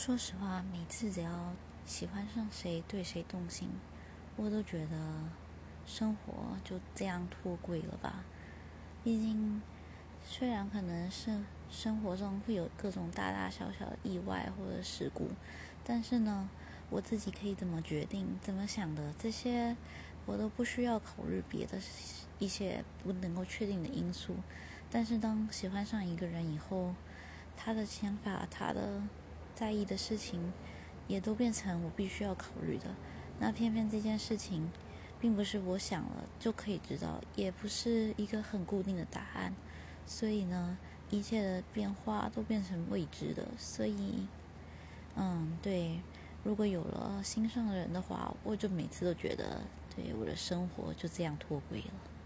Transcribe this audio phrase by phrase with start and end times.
[0.00, 1.52] 说实话，每次只要
[1.84, 3.68] 喜欢上谁，对谁动心，
[4.36, 4.96] 我都觉得
[5.86, 8.22] 生活就这样脱轨了吧。
[9.02, 9.60] 毕竟，
[10.24, 15.30] 虽然可能是生活中会有各种大大小小的意外或者事故，
[15.84, 16.48] 但是呢，
[16.90, 19.76] 我自己可以怎么决定、怎么想的，这些
[20.26, 21.76] 我都不需要考虑别的
[22.38, 24.36] 一些不能够确定的因素。
[24.92, 26.94] 但是当喜欢上一个人以后，
[27.56, 29.02] 他的想法，他的。
[29.58, 30.52] 在意的事情，
[31.08, 32.94] 也都变成我必须要考虑的。
[33.40, 34.70] 那偏偏这件事情，
[35.20, 39.52] 并不是我想了就可以知道，也不是一个很固定的答案。
[40.06, 40.78] 所以呢，
[41.10, 43.48] 一切的变化都变成未知的。
[43.58, 44.28] 所以，
[45.16, 45.98] 嗯，对，
[46.44, 49.60] 如果有了心上的人的话，我就每次都觉得，
[49.96, 52.17] 对我的生活就这样脱轨了。